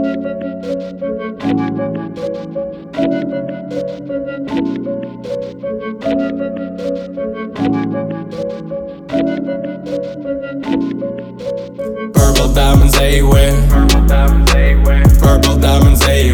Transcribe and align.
Purple 0.00 0.16
diamonds 12.54 12.96
everywhere. 12.96 13.52
Purple 13.68 14.06
diamonds 14.06 14.54
everywhere. 14.54 15.04
Purple 15.20 15.58
diamonds 15.58 16.02
everywhere. 16.02 16.29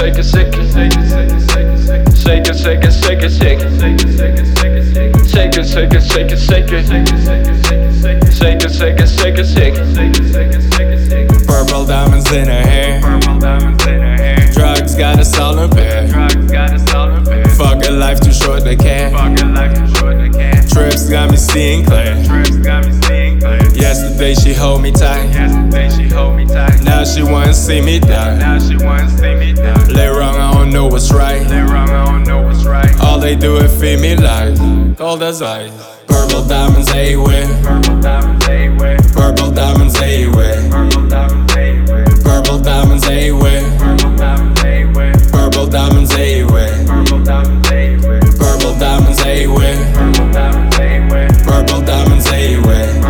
Shake 0.00 0.16
it, 0.16 0.24
shake 0.24 0.54
it, 0.54 0.72
shake 0.72 0.96
it. 0.96 2.16
Shake 2.16 2.46
it, 2.48 2.56
shake 2.56 2.84
it, 2.84 2.92
shake 2.92 3.22
it, 3.22 3.30
shake 3.30 3.60
it. 3.60 3.70
Shake 4.40 5.56
it, 5.56 5.66
shake 5.66 5.92
it, 5.92 6.02
shake 6.02 6.30
it, 6.30 6.30
shake 6.30 6.30
it. 6.30 6.30
Shake 6.30 6.30
it, 6.30 6.30
shake 6.30 6.30
it, 6.30 6.30
shake 6.30 6.30
it, 6.30 6.38
shake 6.40 7.02
it. 7.02 7.18
Shake 8.32 8.62
it, 8.62 8.70
shake 8.70 8.70
it, 8.70 8.70
shake 8.70 8.70
it, 8.70 8.70
shake 8.70 8.70
it. 8.70 8.70
Shake 8.70 8.70
it, 8.70 8.70
shake 8.70 9.00
it, 9.00 9.08
shake 9.08 9.36
it, 9.36 9.36
shake 9.36 9.36
it. 9.36 9.36
Shake 9.36 9.36
it, 9.36 9.36
shake 9.36 9.36
it, 9.36 9.36
shake 9.36 9.38
it, 9.38 9.46
shake 9.46 9.76
it. 9.76 9.84
Shake 9.84 10.16
it, 10.16 10.32
shake 10.32 10.52
it, 10.52 10.62
shake 10.72 10.88
it, 10.88 11.10
shake 11.10 11.30
it. 11.30 11.46
Purple 11.46 11.84
diamonds 11.84 12.32
in 12.32 12.48
her 12.48 12.62
hair. 12.62 13.00
Purple 13.02 13.38
diamonds 13.38 13.86
in 13.86 14.00
her 14.00 14.16
hair. 14.16 14.52
Drugs 14.52 14.94
got 14.94 15.18
us 15.18 15.38
all 15.38 15.68
bed. 15.68 16.08
Drugs 16.10 16.50
got 16.50 16.72
us 16.72 16.94
all 16.94 17.20
bed. 17.20 17.50
Fucking 17.52 17.98
life 17.98 18.20
too 18.20 18.32
short 18.32 18.64
to 18.64 18.76
care. 18.76 19.10
Fucking 19.10 19.52
life 19.54 19.74
too 19.76 19.86
short 19.96 20.18
to 20.18 20.30
care. 20.30 20.62
Trips 20.70 21.10
got 21.10 21.30
me 21.30 21.36
seeing 21.36 21.84
clear. 21.84 22.14
Trips 22.24 22.56
got 22.56 22.86
me 22.86 22.92
seeing 23.02 23.40
clear. 23.40 23.60
Yesterday 23.74 24.34
she 24.34 24.54
hold 24.54 24.80
me 24.82 24.92
tight. 24.92 25.28
Yesterday 25.28 25.90
she 25.90 26.08
hold 26.08 26.36
me 26.36 26.46
tight. 26.46 26.82
Now 26.82 27.04
she 27.04 27.22
wanna 27.22 27.52
see 27.52 27.80
me 27.82 27.98
die. 28.00 28.38
Now 28.38 28.58
she 28.58 28.76
is 34.10 34.10
feed 34.10 34.20
me 34.20 34.24
lies. 34.24 34.58
Cold 34.96 35.22
as 35.22 35.42
ice. 35.42 35.70
Purple 36.06 36.44
diamonds 36.46 36.88
everywhere. 36.90 37.46
Purple 37.62 38.00
diamonds 38.00 38.46
everywhere. 38.46 38.98
Purple 39.14 39.50
diamonds 39.50 40.00
everywhere. 40.00 40.70
Purple 40.70 41.08
diamonds 41.08 41.52
everywhere. 41.54 42.04
Purple 42.24 42.58
diamonds 42.58 43.04
everywhere. 43.08 43.64
Purple 45.32 45.66
diamonds 45.66 46.12
everywhere. 46.12 46.72
Purple 46.86 47.24
diamonds 47.24 47.68
everywhere. 47.70 48.18
Purple 48.38 48.74
diamonds 48.74 49.20
everywhere. 49.20 49.78
Purple 49.94 50.20
diamonds 50.30 50.66
everywhere. 50.66 51.28
Purple 51.44 51.80
diamonds 51.80 52.26
everywhere. 52.26 53.00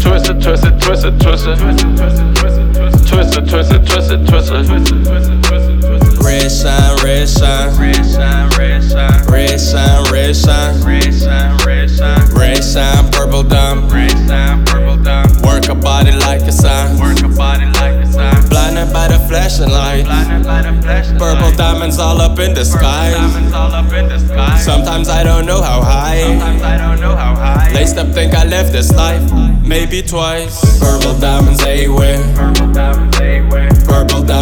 Twist 0.00 0.30
it, 0.30 0.40
twist 0.42 0.64
it, 0.64 0.80
twist 0.80 1.04
it, 1.04 1.20
twist 1.20 1.46
it. 1.46 1.58
Twist 3.08 3.36
it, 3.36 3.48
twist 3.48 3.72
it, 3.72 3.86
twist 3.86 4.10
it, 4.10 4.26
twist 4.26 4.52
it. 4.52 4.62
Red 6.22 6.50
sign, 6.50 6.96
red 7.04 7.28
sign, 7.28 7.78
red 7.78 8.04
sign, 8.04 8.50
red 8.58 8.82
sign, 8.82 9.24
red 9.30 9.60
sign, 9.60 10.12
red 10.12 10.36
sign, 10.36 10.84
red 10.84 11.14
sign. 11.14 11.67
Diamonds 21.58 21.98
all 21.98 22.20
up 22.20 22.38
in 22.38 22.54
the 22.54 22.64
sky. 22.64 23.10
Diamonds 23.10 23.52
all 23.52 23.72
up 23.74 23.92
in 23.92 24.08
the 24.08 24.18
sky. 24.18 24.58
Sometimes 24.58 25.08
I 25.08 25.24
don't 25.24 25.44
know 25.44 25.60
how 25.60 25.82
high. 25.82 26.22
Sometimes 26.22 26.62
I 26.62 26.78
don't 26.78 27.00
know 27.00 27.16
how 27.16 27.34
high. 27.34 27.72
Laced 27.72 27.98
up, 27.98 28.14
think 28.14 28.32
I 28.32 28.44
lived 28.44 28.72
this 28.72 28.92
life. 28.94 29.20
Maybe 29.66 30.00
twice. 30.00 30.78
Purple 30.78 31.18
diamonds 31.18 31.60
everywhere. 31.62 32.22
Purple 32.36 32.72
diamonds 32.72 33.16
everywhere. 33.16 33.68
Purple 33.84 34.22
diamonds 34.22 34.37